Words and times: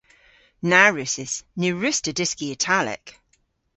Na 0.69 0.81
wrussys. 0.91 1.33
Ny 1.59 1.67
wruss'ta 1.73 2.11
dyski 2.17 2.45
Italek. 2.55 3.05